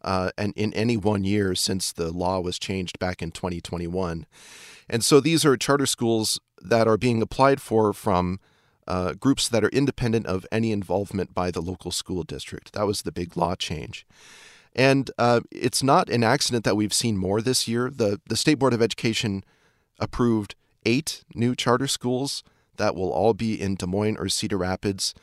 [0.03, 4.25] uh, and in any one year since the law was changed back in 2021.
[4.89, 8.39] And so these are charter schools that are being applied for from
[8.87, 12.73] uh, groups that are independent of any involvement by the local school district.
[12.73, 14.05] That was the big law change.
[14.75, 17.89] And uh, it's not an accident that we've seen more this year.
[17.89, 19.43] The, the State Board of Education
[19.99, 22.43] approved eight new charter schools
[22.77, 25.13] that will all be in Des Moines or Cedar Rapids.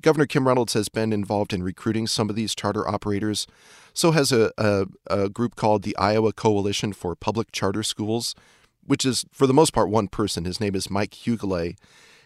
[0.00, 3.46] Governor Kim Reynolds has been involved in recruiting some of these charter operators.
[3.92, 8.34] So has a, a, a, group called the Iowa Coalition for Public Charter Schools,
[8.84, 10.44] which is, for the most part, one person.
[10.44, 11.76] His name is Mike Huguley.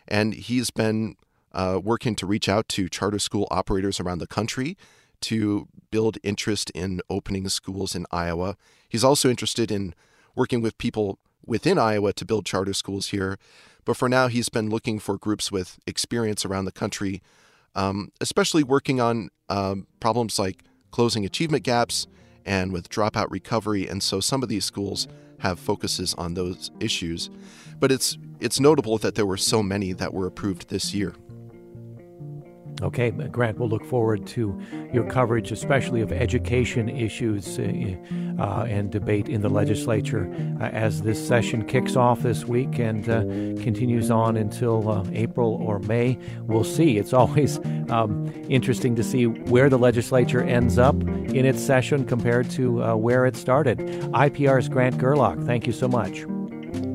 [0.06, 1.16] And he's been
[1.52, 4.76] uh, working to reach out to charter school operators around the country
[5.22, 8.56] to build interest in opening schools in Iowa.
[8.88, 9.94] He's also interested in
[10.34, 13.38] working with people within Iowa to build charter schools here.
[13.84, 17.22] But for now, he's been looking for groups with experience around the country,
[17.74, 22.06] um, especially working on um, problems like closing achievement gaps
[22.44, 23.86] and with dropout recovery.
[23.88, 25.06] And so some of these schools
[25.38, 27.30] have focuses on those issues.
[27.78, 31.14] But it's it's notable that there were so many that were approved this year.
[32.82, 34.60] Okay, Grant, we'll look forward to
[34.92, 37.62] your coverage, especially of education issues uh,
[38.38, 40.28] uh, and debate in the legislature
[40.60, 43.22] uh, as this session kicks off this week and uh,
[43.62, 46.18] continues on until uh, April or May.
[46.42, 46.98] We'll see.
[46.98, 47.58] It's always
[47.90, 52.96] um, interesting to see where the legislature ends up in its session compared to uh,
[52.96, 53.78] where it started.
[53.78, 56.22] IPR's Grant Gerlock, thank you so much.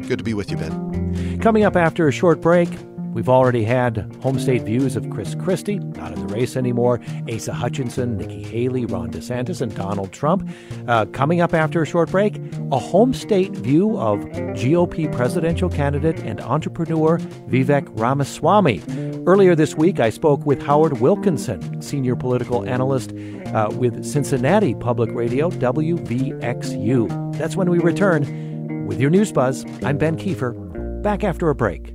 [0.07, 0.98] Good to be with you, Ben.
[1.39, 2.69] Coming up after a short break,
[3.13, 7.53] We've already had home state views of Chris Christie, not in the race anymore, Asa
[7.53, 10.47] Hutchinson, Nikki Haley, Ron DeSantis, and Donald Trump.
[10.87, 12.37] Uh, coming up after a short break,
[12.71, 14.19] a home state view of
[14.55, 17.17] GOP presidential candidate and entrepreneur
[17.49, 18.83] Vivek Ramaswamy.
[19.25, 23.11] Earlier this week, I spoke with Howard Wilkinson, senior political analyst
[23.47, 27.37] uh, with Cincinnati Public Radio, WVXU.
[27.37, 29.65] That's when we return with your news buzz.
[29.83, 30.68] I'm Ben Kieffer.
[31.01, 31.93] Back after a break.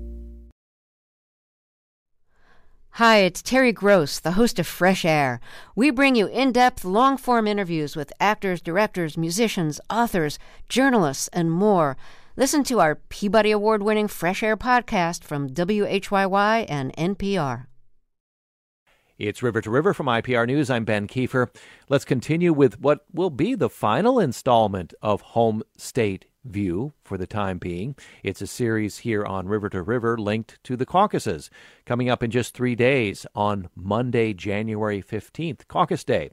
[2.92, 5.40] Hi, it's Terry Gross, the host of Fresh Air.
[5.76, 10.38] We bring you in depth, long form interviews with actors, directors, musicians, authors,
[10.70, 11.98] journalists, and more.
[12.36, 17.66] Listen to our Peabody Award winning Fresh Air podcast from WHYY and NPR.
[19.18, 20.70] It's River to River from IPR News.
[20.70, 21.48] I'm Ben Kieffer.
[21.90, 27.26] Let's continue with what will be the final installment of Home State view for the
[27.26, 27.96] time being.
[28.22, 31.50] It's a series here on River to River linked to the caucuses,
[31.87, 36.30] coming up in just three days on Monday, January 15th, Caucus Day.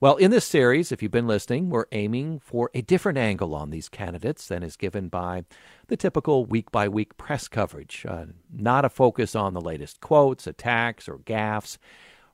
[0.00, 3.70] Well, in this series, if you've been listening, we're aiming for a different angle on
[3.70, 5.44] these candidates than is given by
[5.88, 8.06] the typical week by week press coverage.
[8.08, 11.76] Uh, not a focus on the latest quotes, attacks, or gaffes.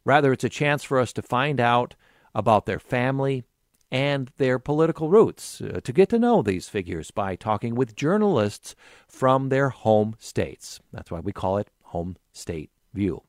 [0.04, 1.96] Rather, it's a chance for us to find out
[2.34, 3.42] about their family,
[3.90, 8.74] and their political roots, uh, to get to know these figures by talking with journalists
[9.08, 10.80] from their home states.
[10.92, 13.22] That's why we call it Home State View.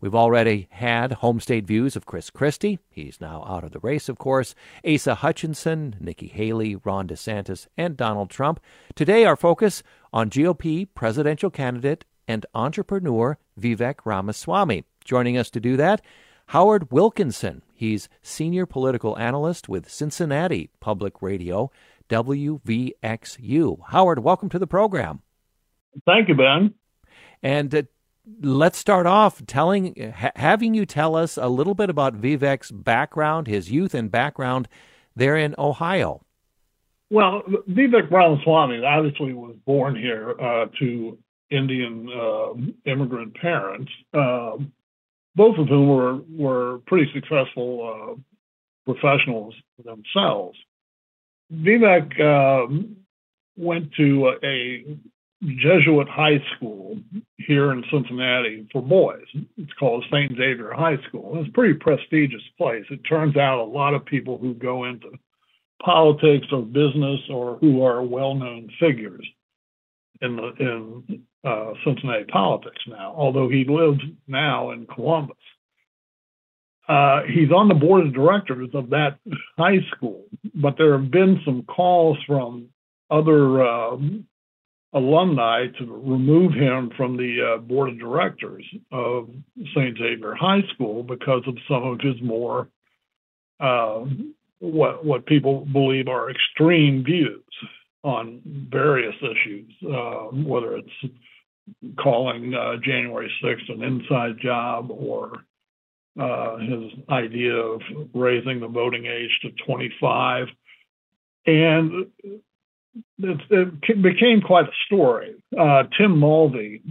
[0.00, 2.80] We've already had home state views of Chris Christie.
[2.90, 4.52] He's now out of the race, of course.
[4.84, 8.58] Asa Hutchinson, Nikki Haley, Ron DeSantis, and Donald Trump.
[8.96, 14.84] Today, our focus on GOP presidential candidate and entrepreneur Vivek Ramaswamy.
[15.04, 16.02] Joining us to do that,
[16.46, 17.62] Howard Wilkinson.
[17.74, 21.70] He's senior political analyst with Cincinnati Public Radio,
[22.08, 23.78] WVXU.
[23.88, 25.22] Howard, welcome to the program.
[26.06, 26.74] Thank you, Ben.
[27.42, 27.82] And uh,
[28.40, 33.46] let's start off telling, ha- having you tell us a little bit about Vivek's background,
[33.46, 34.68] his youth and background
[35.16, 36.24] there in Ohio.
[37.10, 41.18] Well, Vivek Ramaswamy obviously was born here uh, to
[41.50, 43.92] Indian uh, immigrant parents.
[44.14, 44.72] Um,
[45.34, 50.58] both of whom were were pretty successful uh, professionals themselves.
[51.52, 52.96] Vivek um,
[53.56, 54.84] went to a
[55.42, 56.98] Jesuit high school
[57.36, 59.26] here in Cincinnati for boys.
[59.56, 60.30] It's called St.
[60.30, 61.40] Xavier High School.
[61.40, 62.84] It's a pretty prestigious place.
[62.90, 65.10] It turns out a lot of people who go into
[65.84, 69.26] politics or business or who are well-known figures
[70.22, 75.36] in the in uh, Cincinnati politics now, although he lives now in Columbus.
[76.88, 79.18] Uh, he's on the board of directors of that
[79.58, 82.68] high school, but there have been some calls from
[83.10, 84.26] other um,
[84.92, 89.28] alumni to remove him from the uh, board of directors of
[89.74, 89.96] St.
[89.96, 92.68] Xavier High School because of some of his more
[93.60, 94.04] uh,
[94.58, 97.42] what what people believe are extreme views
[98.02, 101.14] on various issues, uh, whether it's
[102.02, 105.44] calling uh, January 6th an inside job or
[106.20, 107.80] uh, his idea of
[108.12, 110.48] raising the voting age to 25.
[111.46, 112.06] And
[113.18, 115.34] it, it became quite a story.
[115.58, 116.82] Uh, Tim Mulvey,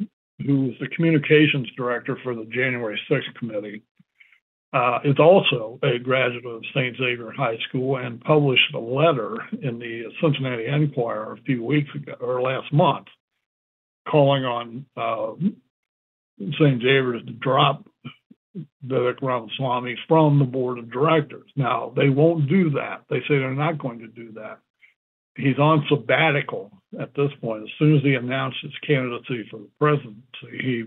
[0.45, 3.83] who was the communications director for the January 6th committee,
[4.73, 6.95] uh, is also a graduate of St.
[6.95, 12.13] Xavier High School and published a letter in the Cincinnati Enquirer a few weeks ago
[12.21, 13.07] or last month
[14.09, 15.33] calling on uh,
[16.39, 16.81] St.
[16.81, 17.85] Xavier's to drop
[18.85, 21.49] Vivek Ramaswamy from the board of directors.
[21.55, 23.03] Now, they won't do that.
[23.09, 24.59] They say they're not going to do that.
[25.35, 27.63] He's on sabbatical at this point.
[27.63, 30.25] As soon as he announced his candidacy for the presidency,
[30.61, 30.83] he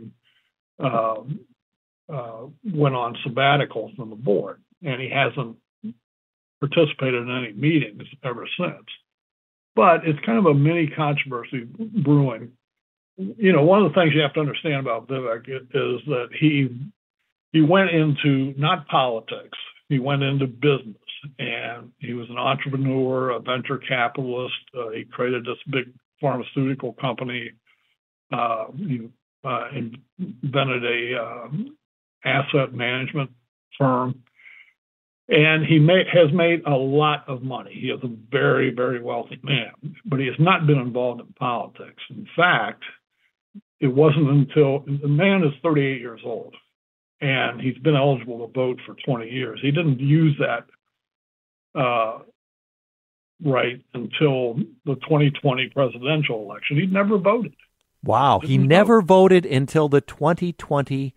[0.78, 1.40] um,
[2.12, 5.56] uh, went on sabbatical from the board, and he hasn't
[6.60, 8.86] participated in any meetings ever since.
[9.76, 11.66] But it's kind of a mini controversy
[12.04, 12.52] brewing.
[13.16, 16.68] You know, one of the things you have to understand about Vivek is that he
[17.52, 20.96] he went into not politics, he went into business,
[21.38, 24.54] and he was an entrepreneur, a venture capitalist.
[24.76, 27.50] Uh, he created this big pharmaceutical company.
[28.32, 29.08] Uh, he
[29.44, 31.76] uh, invented a um,
[32.24, 33.30] asset management
[33.78, 34.22] firm
[35.28, 37.72] and he may, has made a lot of money.
[37.80, 39.72] He is a very, very wealthy man,
[40.04, 42.02] but he has not been involved in politics.
[42.10, 42.82] In fact,
[43.80, 46.54] it wasn't until the man is 38 years old
[47.20, 49.58] and he's been eligible to vote for 20 years.
[49.62, 50.66] He didn't use that
[51.78, 52.18] uh,
[53.42, 56.76] right until the 2020 presidential election.
[56.76, 57.54] He never voted.
[58.02, 59.06] Wow, he never vote.
[59.06, 61.14] voted until the 2020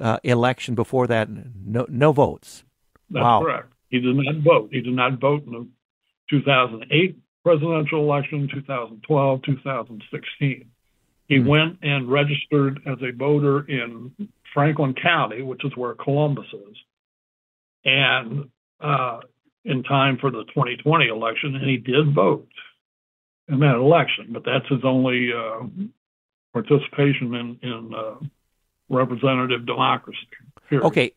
[0.00, 0.74] uh, election.
[0.74, 2.64] Before that, no no votes.
[3.10, 3.40] That's wow.
[3.42, 3.72] correct.
[3.88, 4.68] He did not vote.
[4.72, 5.66] He did not vote in the
[6.30, 10.70] 2008 presidential election, 2012, 2016.
[11.28, 11.48] He mm-hmm.
[11.48, 14.12] went and registered as a voter in
[14.52, 16.76] Franklin County, which is where Columbus is,
[17.84, 19.20] and uh,
[19.64, 22.48] in time for the 2020 election, and he did vote
[23.48, 24.28] in that election.
[24.30, 25.66] But that's his only uh,
[26.52, 28.14] participation in, in uh,
[28.88, 30.18] representative democracy.
[30.68, 30.86] Period.
[30.86, 31.12] Okay,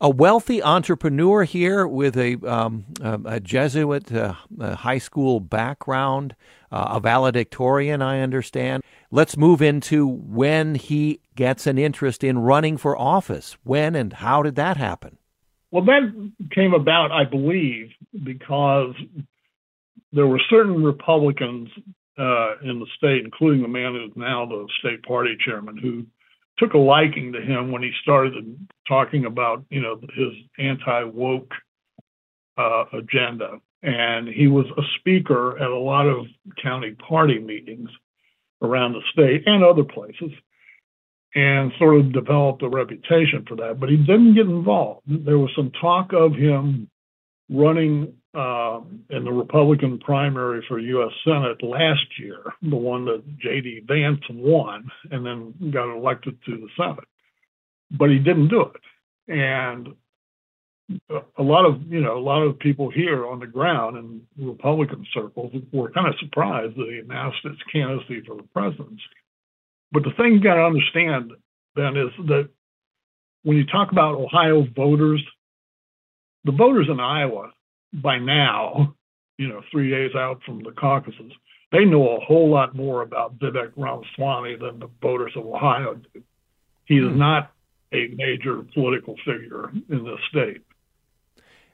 [0.00, 6.34] a wealthy entrepreneur here with a, um, a Jesuit uh, high school background,
[6.70, 8.82] uh, a valedictorian, I understand.
[9.10, 13.56] Let's move into when he gets an interest in running for office.
[13.64, 15.16] When and how did that happen?
[15.70, 17.90] Well, that came about, I believe,
[18.22, 18.94] because
[20.12, 21.68] there were certain Republicans
[22.18, 26.06] uh, in the state, including the man who's now the state party chairman, who
[26.58, 28.56] took a liking to him when he started
[28.88, 31.52] talking about, you know, his anti woke
[32.56, 33.58] uh, agenda.
[33.82, 36.26] And he was a speaker at a lot of
[36.62, 37.90] county party meetings
[38.62, 40.32] around the state and other places
[41.34, 43.78] and sort of developed a reputation for that.
[43.78, 45.02] But he didn't get involved.
[45.06, 46.88] There was some talk of him
[47.50, 51.12] running uh, in the Republican primary for U.S.
[51.24, 53.84] Senate last year, the one that J.D.
[53.88, 57.08] Vance won and then got elected to the Senate.
[57.90, 58.80] But he didn't do it.
[59.28, 59.94] And
[61.38, 65.04] a lot of you know a lot of people here on the ground in Republican
[65.12, 69.02] circles were kind of surprised that he announced his candidacy for the presidency.
[69.92, 71.32] But the thing you got to understand
[71.74, 72.50] then is that
[73.42, 75.24] when you talk about Ohio voters,
[76.44, 77.52] the voters in Iowa
[78.02, 78.94] by now,
[79.38, 81.32] you know, three days out from the caucuses,
[81.72, 86.22] they know a whole lot more about Vivek Ramaswamy than the voters of Ohio do.
[86.84, 87.18] He is hmm.
[87.18, 87.52] not
[87.92, 90.62] a major political figure in this state.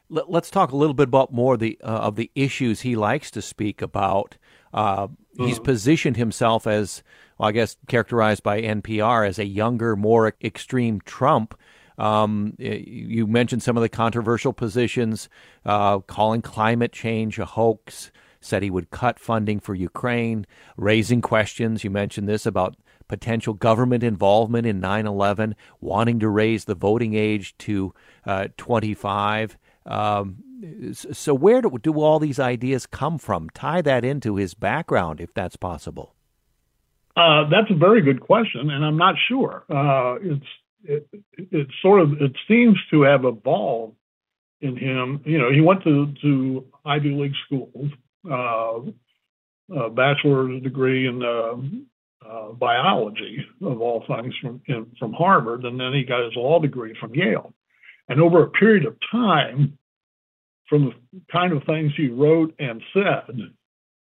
[0.09, 3.41] Let's talk a little bit about more the uh, of the issues he likes to
[3.41, 4.37] speak about.
[4.73, 5.09] Uh,
[5.39, 5.65] he's uh-huh.
[5.65, 7.03] positioned himself as,
[7.39, 11.59] well, I guess, characterized by NPR as a younger, more extreme Trump.
[12.03, 15.29] Um, you mentioned some of the controversial positions,
[15.65, 20.45] uh, calling climate change a hoax, said he would cut funding for Ukraine,
[20.77, 21.85] raising questions.
[21.85, 22.75] You mentioned this about
[23.07, 27.95] potential government involvement in 9 11, wanting to raise the voting age to
[28.27, 29.57] uh, 25.
[29.87, 30.39] Um,
[30.93, 33.49] so, where do, do all these ideas come from?
[33.51, 36.17] Tie that into his background, if that's possible.
[37.17, 39.65] Uh, that's a very good question, and I'm not sure.
[39.71, 40.47] Uh, it's
[40.85, 41.09] it,
[41.39, 43.97] it sort of it seems to have evolved
[44.61, 45.21] in him.
[45.25, 47.91] You know, he went to to Ivy League schools,
[48.31, 48.81] uh,
[49.75, 55.79] a bachelor's degree in uh, uh, biology of all things from in, from Harvard, and
[55.79, 57.53] then he got his law degree from Yale.
[58.09, 59.79] And over a period of time,
[60.69, 63.39] from the kind of things he wrote and said,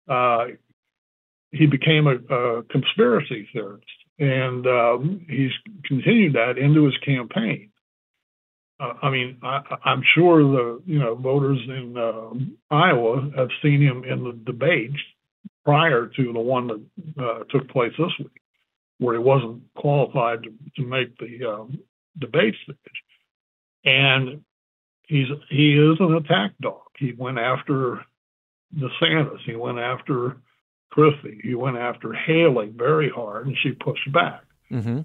[0.08, 0.46] uh,
[1.52, 3.86] he became a, a conspiracy theorist
[4.18, 5.50] and um, he's
[5.84, 7.70] continued that into his campaign.
[8.80, 13.80] Uh, I mean, I, am sure the you know voters in uh, Iowa have seen
[13.80, 14.96] him in the debates
[15.64, 18.40] prior to the one that uh, took place this week,
[18.98, 21.78] where he wasn't qualified to, to make the um,
[22.18, 22.76] debate stage,
[23.84, 24.42] and
[25.04, 26.82] he's he is an attack dog.
[26.98, 28.04] He went after
[28.76, 29.40] DeSantis.
[29.46, 30.36] He went after
[30.94, 31.40] Christie.
[31.42, 34.44] He went after Haley very hard, and she pushed back.
[34.70, 35.00] Mm-hmm.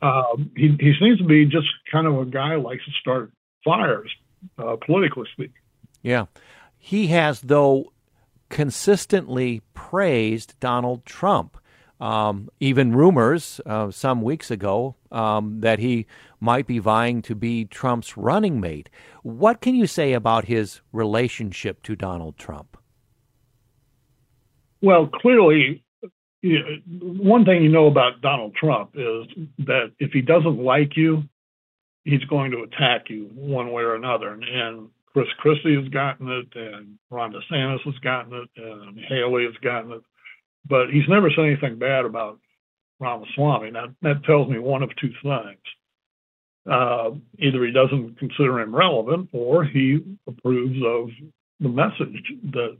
[0.00, 3.32] Um, he he seems to be just kind of a guy who likes to start
[3.64, 4.14] fires,
[4.58, 5.54] uh, politically speaking.
[6.02, 6.26] Yeah,
[6.78, 7.92] he has though
[8.48, 11.56] consistently praised Donald Trump.
[12.00, 16.06] Um, even rumors uh, some weeks ago um, that he
[16.38, 18.88] might be vying to be Trump's running mate.
[19.24, 22.77] What can you say about his relationship to Donald Trump?
[24.80, 25.82] Well, clearly,
[26.42, 29.26] one thing you know about Donald Trump is
[29.58, 31.24] that if he doesn't like you,
[32.04, 34.32] he's going to attack you one way or another.
[34.32, 39.56] And, Chris Christie has gotten it, and Ron DeSantis has gotten it, and Haley has
[39.62, 40.02] gotten it.
[40.68, 42.38] But he's never said anything bad about
[43.00, 43.70] Ramaswamy.
[43.70, 45.58] Now, that tells me one of two things.
[46.70, 51.08] Uh, either he doesn't consider him relevant or he approves of
[51.60, 52.22] the message
[52.52, 52.76] that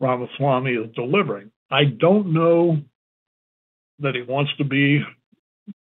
[0.00, 1.50] Ramaswamy is delivering.
[1.70, 2.78] I don't know
[4.00, 5.02] that he wants to be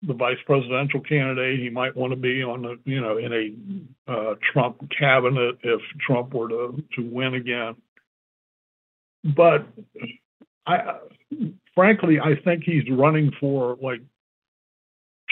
[0.02, 1.60] the vice presidential candidate.
[1.60, 5.80] He might want to be on the, you know, in a uh, Trump cabinet if
[6.06, 7.76] Trump were to to win again.
[9.24, 9.66] But
[10.66, 10.98] I,
[11.74, 14.00] frankly, I think he's running for like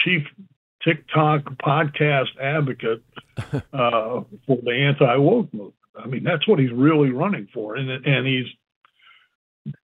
[0.04, 0.22] chief
[0.82, 3.02] TikTok podcast advocate
[3.52, 5.74] uh, for the anti-woke movement.
[5.98, 8.46] I mean, that's what he's really running for, and and he's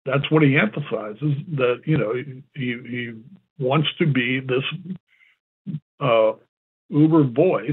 [0.04, 2.14] that's what he emphasizes that you know
[2.54, 3.12] he he
[3.58, 4.64] wants to be this
[6.00, 6.32] uh,
[6.88, 7.70] uber voice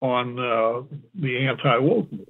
[0.00, 0.82] on uh,
[1.14, 2.28] the anti-woke movement.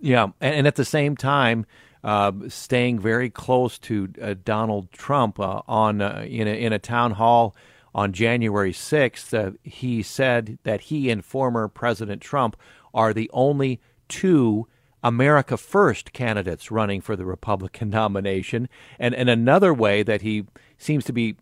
[0.00, 1.66] Yeah, and at the same time,
[2.04, 6.78] uh, staying very close to uh, Donald Trump uh, on uh, in a, in a
[6.78, 7.56] town hall
[7.94, 12.56] on January sixth, he said that he and former President Trump
[12.94, 14.68] are the only two
[15.02, 18.68] America First candidates running for the Republican nomination.
[18.98, 20.46] And, and another way that he
[20.76, 21.36] seems to be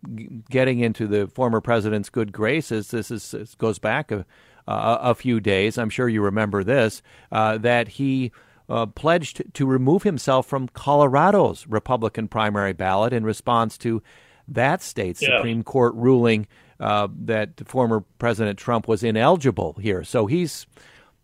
[0.49, 4.25] getting into the former president's good graces, this is this goes back a,
[4.67, 5.77] a, a, few days.
[5.77, 7.01] I'm sure you remember this,
[7.31, 8.31] uh, that he
[8.69, 14.01] uh, pledged to remove himself from Colorado's Republican primary ballot in response to
[14.47, 15.37] that state's yeah.
[15.37, 16.47] Supreme Court ruling
[16.79, 20.03] uh, that former President Trump was ineligible here.
[20.03, 20.67] So he's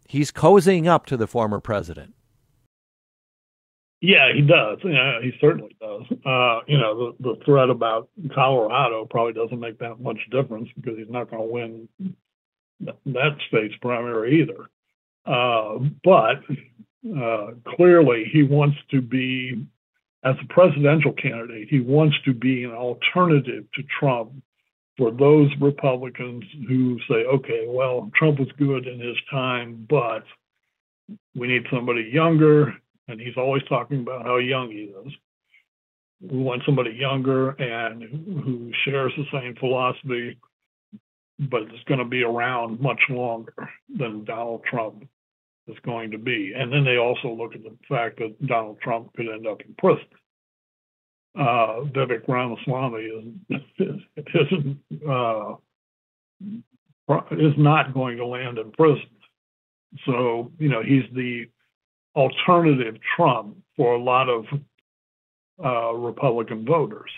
[0.08, 2.14] he's cozying up to the former president.
[4.04, 4.80] Yeah, he does.
[4.84, 6.02] Yeah, he certainly does.
[6.26, 10.98] Uh, you know, the, the threat about Colorado probably doesn't make that much difference because
[10.98, 11.88] he's not going to win
[12.82, 14.70] that state's primary either.
[15.26, 16.44] Uh, but
[17.18, 19.66] uh, clearly, he wants to be,
[20.26, 24.34] as a presidential candidate, he wants to be an alternative to Trump
[24.98, 30.26] for those Republicans who say, okay, well, Trump was good in his time, but
[31.36, 32.74] we need somebody younger
[33.08, 35.14] and he's always talking about how young he is.
[36.22, 40.38] We want somebody younger and who shares the same philosophy,
[41.40, 45.06] but is going to be around much longer than Donald Trump
[45.68, 46.54] is going to be.
[46.56, 49.76] And then they also look at the fact that Donald Trump could end up in
[49.78, 50.06] prison.
[51.36, 54.80] Uh, Vivek Ramaswamy is, is, isn't,
[55.10, 55.56] uh,
[57.32, 59.10] is not going to land in prison.
[60.06, 61.48] So, you know, he's the
[62.16, 64.46] alternative Trump for a lot of
[65.64, 67.10] uh, Republican voters.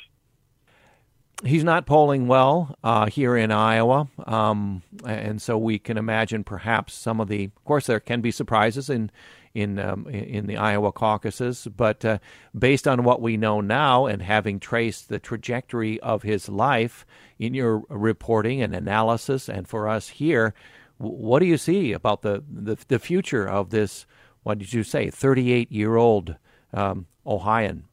[1.44, 6.94] He's not polling well uh, here in Iowa, um, and so we can imagine perhaps
[6.94, 7.46] some of the.
[7.46, 9.12] Of course, there can be surprises in
[9.54, 12.20] in um, in the Iowa caucuses, but uh,
[12.58, 17.06] based on what we know now, and having traced the trajectory of his life
[17.38, 20.54] in your reporting and analysis, and for us here,
[20.98, 24.06] what do you see about the the, the future of this
[24.46, 26.36] what did you say, 38 year old
[26.72, 27.86] um, Ohioan?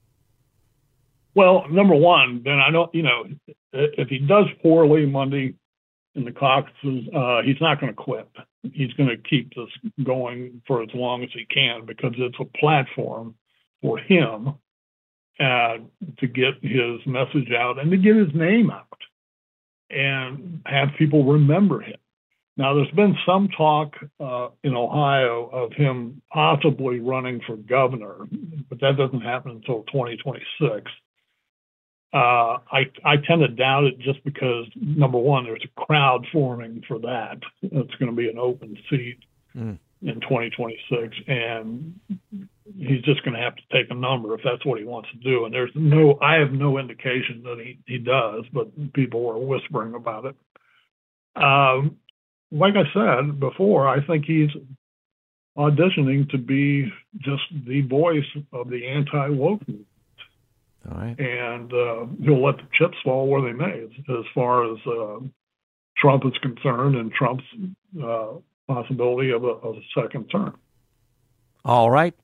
[1.35, 3.25] Well, number one, then I don't, you know,
[3.73, 5.55] if he does poorly Monday
[6.15, 8.29] in the caucuses, uh, he's not going to quit.
[8.63, 12.59] He's going to keep this going for as long as he can because it's a
[12.59, 13.35] platform
[13.81, 14.49] for him
[15.41, 15.79] uh,
[16.19, 18.87] to get his message out and to get his name out
[19.89, 21.97] and have people remember him.
[22.57, 28.17] Now, there's been some talk uh, in Ohio of him possibly running for governor,
[28.69, 30.91] but that doesn't happen until 2026.
[32.15, 36.83] Uh, I, I tend to doubt it just because, number one, there's a crowd forming
[36.87, 37.39] for that.
[37.63, 39.21] It's going to be an open seat
[39.57, 39.79] mm.
[40.03, 41.99] in 2026, and
[42.77, 45.17] he's just going to have to take a number if that's what he wants to
[45.19, 45.47] do.
[45.47, 49.95] And there's no, I have no indication that he, he does, but people were whispering
[49.95, 50.37] about it.
[51.35, 51.97] Um,
[52.53, 54.51] like I said before, I think he's
[55.57, 59.87] auditioning to be just the voice of the anti woke movement.
[60.91, 61.19] All right.
[61.19, 65.21] And uh, he'll let the chips fall where they may as, far as uh,
[65.97, 67.45] Trump is concerned and Trump's
[68.03, 68.33] uh,
[68.67, 70.59] possibility of a, of a second term.
[71.65, 72.15] All right.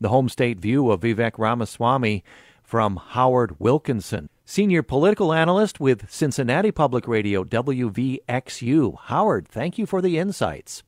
[0.00, 2.22] The home state view of Vivek Ramaswamy
[2.62, 4.28] from Howard Wilkinson.
[4.44, 8.98] Senior political analyst with Cincinnati Public Radio, WVXU.
[9.04, 10.82] Howard, thank you for the insights.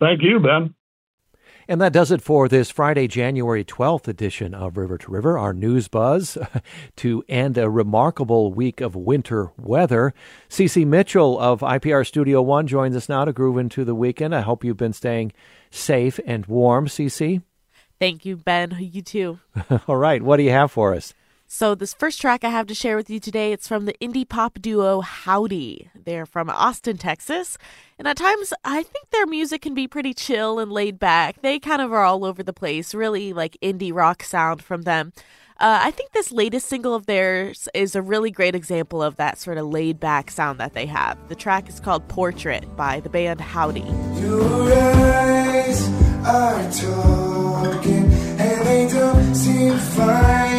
[0.00, 0.74] Thank you, Ben.
[1.68, 5.52] And that does it for this Friday, January 12th edition of River to River, our
[5.52, 6.36] news buzz
[6.96, 10.12] to end a remarkable week of winter weather.
[10.48, 14.34] Cece Mitchell of IPR Studio One joins us now to groove into the weekend.
[14.34, 15.32] I hope you've been staying
[15.70, 17.42] safe and warm, Cece.
[18.00, 18.76] Thank you, Ben.
[18.80, 19.38] You too.
[19.86, 20.20] All right.
[20.20, 21.14] What do you have for us?
[21.54, 24.26] So this first track I have to share with you today, it's from the indie
[24.26, 25.90] pop duo Howdy.
[25.94, 27.58] They're from Austin, Texas,
[27.98, 31.42] and at times I think their music can be pretty chill and laid back.
[31.42, 35.12] They kind of are all over the place, really like indie rock sound from them.
[35.60, 39.36] Uh, I think this latest single of theirs is a really great example of that
[39.36, 41.18] sort of laid back sound that they have.
[41.28, 43.80] The track is called Portrait by the band Howdy.
[44.22, 45.86] Your eyes
[46.26, 50.51] are talking, and they don't seem fine.